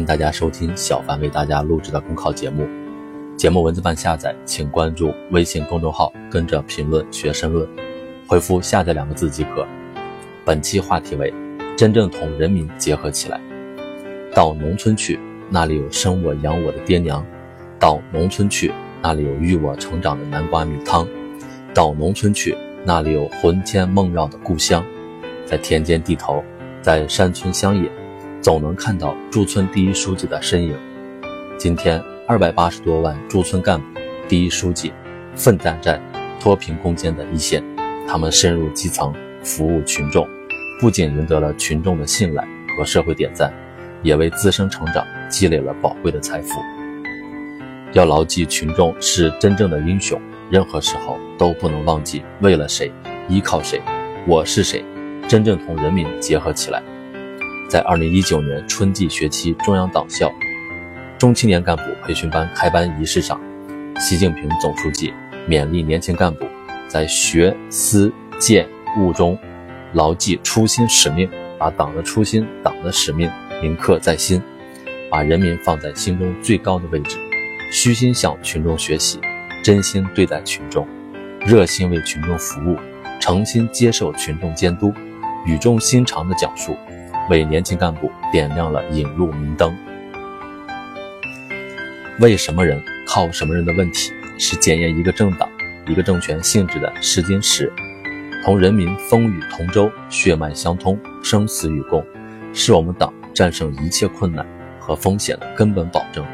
[0.00, 2.66] 迎大家收听小凡为大家录制的公考节目。
[3.36, 7.68] 节目文字版下载，请关注微信公众号，跟着评论学申论，
[8.26, 9.66] 回复“下载”两个字即可。
[10.44, 11.32] 本期话题为：
[11.76, 13.38] 真正同人民结合起来。
[14.34, 15.20] 到农村去，
[15.50, 17.22] 那里有生我养我的爹娘；
[17.78, 21.06] 到农村去，那里有育我成长的南瓜米汤；
[21.74, 24.82] 到农村去，那里有魂牵梦绕的故乡。
[25.44, 26.42] 在田间地头，
[26.80, 27.90] 在山村乡野。
[28.40, 30.74] 总能看到驻村第一书记的身影。
[31.58, 34.92] 今天，二百八十多万驻村干部、第一书记
[35.34, 36.00] 奋战在
[36.40, 37.62] 脱贫攻坚的一线，
[38.08, 39.12] 他们深入基层，
[39.44, 40.26] 服务群众，
[40.80, 42.42] 不仅赢得了群众的信赖
[42.78, 43.52] 和社会点赞，
[44.02, 46.58] 也为自身成长积累了宝贵的财富。
[47.92, 50.18] 要牢记，群众是真正的英雄，
[50.48, 52.90] 任何时候都不能忘记为了谁，
[53.28, 53.82] 依靠谁，
[54.26, 54.82] 我是谁，
[55.28, 56.82] 真正同人民结合起来。
[57.70, 60.28] 在二零一九年春季学期中央党校
[61.16, 63.40] 中青年干部培训班开班仪式上，
[64.00, 65.14] 习近平总书记
[65.48, 66.44] 勉励年轻干部
[66.88, 69.38] 在学思践悟中
[69.92, 73.30] 牢记初心使命，把党的初心、党的使命
[73.62, 74.42] 铭刻在心，
[75.08, 77.18] 把人民放在心中最高的位置，
[77.72, 79.20] 虚心向群众学习，
[79.62, 80.88] 真心对待群众，
[81.46, 82.76] 热心为群众服务，
[83.20, 84.92] 诚心接受群众监督，
[85.46, 86.76] 语重心长的讲述。
[87.30, 89.72] 为年轻干部点亮了引路明灯。
[92.18, 95.48] 为什么人靠什么人的问题，是检验一个政党、
[95.86, 97.72] 一个政权性质的试金石。
[98.44, 102.04] 同人民风雨同舟、血脉相通、生死与共，
[102.52, 104.44] 是我们党战胜一切困难
[104.80, 106.24] 和风险的根本保证。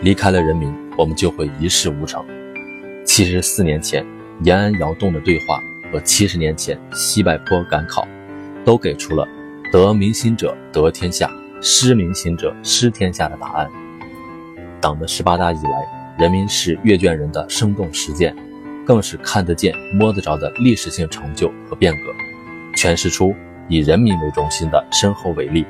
[0.00, 2.24] 离开了人民，我们就会一事无成。
[3.04, 4.06] 七十四年前
[4.42, 5.60] 延安窑洞的对话
[5.92, 8.06] 和七十年前西柏坡赶考，
[8.64, 9.28] 都给出了。
[9.70, 11.30] 得民心者得天下，
[11.60, 13.68] 失民心者失天下的答案。
[14.80, 18.34] 党的十八大以来，人民是阅卷人的生动实践，
[18.86, 22.00] 更是看得见、摸得着的历史性成就和变革，
[22.74, 23.34] 诠释出
[23.68, 25.66] 以人民为中心的深厚伟力。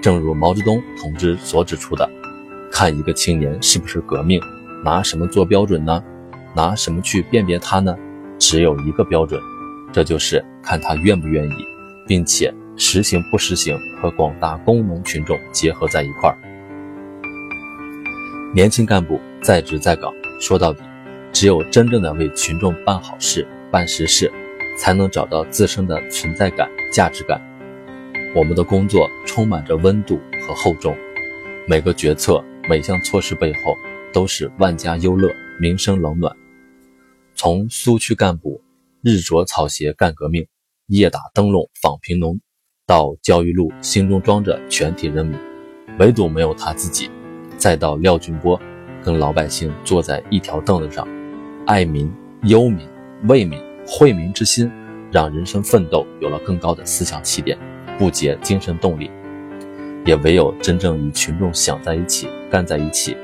[0.00, 2.08] 正如毛泽东同志所指出的
[2.70, 4.40] ：“看一个青年是不是革命，
[4.84, 6.00] 拿什么做标准呢？
[6.54, 7.96] 拿什么去辨别他呢？
[8.38, 9.40] 只有一个标准，
[9.92, 11.54] 这就是看他愿不愿意，
[12.06, 16.38] 并且。”实行不实行和广大工农群众结合在一块儿。
[18.54, 20.80] 年轻干部在职在岗，说到底，
[21.32, 24.32] 只有真正的为群众办好事、办实事，
[24.78, 27.42] 才能找到自身的存在感、价值感。
[28.34, 30.96] 我们的工作充满着温度和厚重，
[31.66, 33.74] 每个决策、每项措施背后
[34.12, 35.30] 都是万家忧乐、
[35.60, 36.34] 民生冷暖。
[37.34, 38.62] 从苏区干部
[39.02, 40.46] 日着草鞋干革命，
[40.86, 42.40] 夜打灯笼访贫农。
[42.88, 45.38] 到焦裕禄心中装着全体人民，
[45.98, 47.10] 唯独没有他自己。
[47.58, 48.58] 再到廖俊波，
[49.04, 51.06] 跟老百姓坐在一条凳子上，
[51.66, 52.10] 爱民、
[52.44, 52.88] 忧民、
[53.24, 54.72] 为民、惠民之心，
[55.12, 57.58] 让人生奋斗有了更高的思想起点，
[57.98, 59.10] 不竭精神动力。
[60.06, 63.14] 也唯有真正与群众想在一起、干在一起，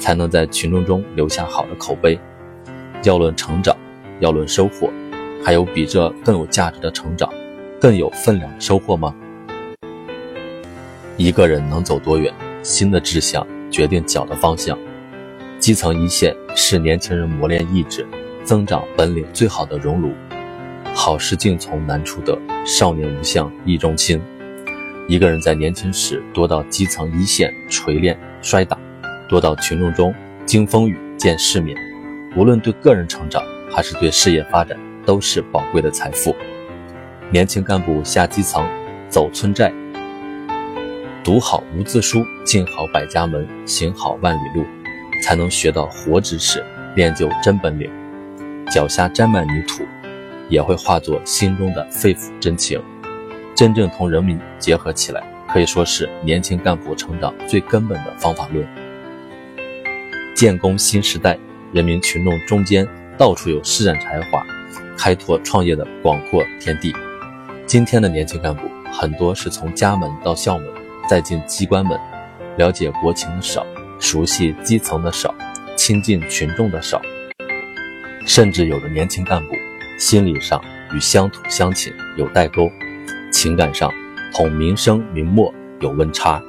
[0.00, 2.18] 才能在群众中留下好的口碑。
[3.04, 3.76] 要论成长，
[4.18, 4.90] 要论收获，
[5.44, 7.32] 还有比这更有价值的成长。
[7.82, 9.12] 更有分量的收获吗？
[11.16, 12.32] 一个人能走多远，
[12.62, 14.78] 心的志向决定脚的方向。
[15.58, 18.06] 基层一线是年轻人磨练意志、
[18.44, 20.12] 增长本领最好的熔炉。
[20.94, 24.22] 好事竟从难处得，少年无相意中亲。
[25.08, 28.78] 一个人在年轻时多到基层一线锤炼摔打，
[29.28, 30.14] 多到群众中
[30.46, 31.76] 经风雨见世面，
[32.36, 33.42] 无论对个人成长
[33.74, 36.32] 还是对事业发展，都是宝贵的财富。
[37.32, 38.68] 年轻干部下基层，
[39.08, 39.72] 走村寨，
[41.24, 44.66] 读好无字书，进好百家门，行好万里路，
[45.22, 46.62] 才能学到活知识，
[46.94, 47.90] 练就真本领。
[48.70, 49.82] 脚下沾满泥土，
[50.50, 52.78] 也会化作心中的肺腑真情。
[53.54, 58.62] 真正同人民结合起来，可以说是年轻干部成长最根本的方法论。
[60.34, 61.38] 建功新时代，
[61.72, 62.86] 人民群众中间
[63.16, 64.44] 到处有施展才华、
[64.98, 66.94] 开拓创业的广阔天地。
[67.72, 70.68] 今天的年轻干部很多是从家门到校门，
[71.08, 71.98] 再进机关门，
[72.58, 73.64] 了解国情的少，
[73.98, 75.34] 熟悉基层的少，
[75.74, 77.00] 亲近群众的少，
[78.26, 79.54] 甚至有的年轻干部
[79.98, 80.62] 心理上
[80.94, 82.68] 与乡土乡亲有代沟，
[83.32, 83.90] 情感上
[84.34, 86.42] 同民生民末有温差。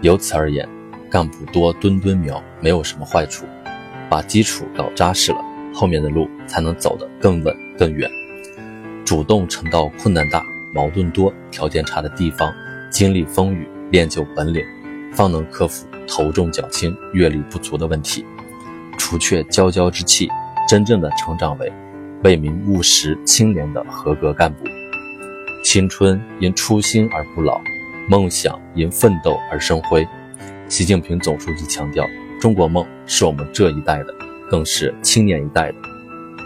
[0.00, 0.68] 由此而言，
[1.08, 3.46] 干部多蹲蹲苗没有什么坏处，
[4.10, 5.38] 把基础搞扎实了，
[5.72, 8.10] 后面的路才能走得更稳更远。
[9.04, 10.44] 主动承到困难大。
[10.76, 12.52] 矛盾多、条件差的地方，
[12.90, 14.62] 经历风雨，练就本领，
[15.14, 18.22] 方能克服头重脚轻、阅历不足的问题，
[18.98, 20.28] 除却骄骄之气，
[20.68, 21.72] 真正的成长为
[22.24, 24.64] 为民务实清廉的合格干部。
[25.64, 27.58] 青春因初心而不老，
[28.06, 30.06] 梦想因奋斗而生辉。
[30.68, 32.06] 习近平总书记强调，
[32.38, 34.14] 中国梦是我们这一代的，
[34.50, 35.78] 更是青年一代的。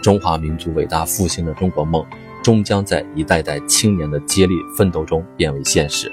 [0.01, 2.03] 中华民族伟大复兴的中国梦，
[2.41, 6.11] 终将在一代代青年的接力奋斗中变为现实。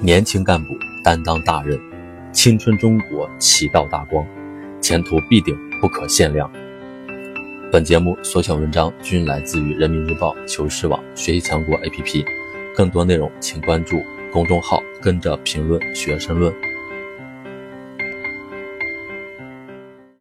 [0.00, 1.80] 年轻干部担当大任，
[2.32, 4.26] 青春中国旗照大光，
[4.80, 6.50] 前途必定不可限量。
[7.72, 12.24] 本节目所选文章均来自于人民日报、求是网、学习强国 APP，
[12.74, 14.02] 更多内容请关注
[14.32, 16.52] 公众号“跟着评论学申论”。